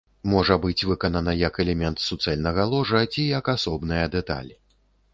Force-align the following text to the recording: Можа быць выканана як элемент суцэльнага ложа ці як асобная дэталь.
Можа 0.29 0.55
быць 0.63 0.85
выканана 0.91 1.35
як 1.41 1.59
элемент 1.65 2.03
суцэльнага 2.07 2.67
ложа 2.75 3.05
ці 3.13 3.29
як 3.39 3.55
асобная 3.57 4.05
дэталь. 4.19 4.53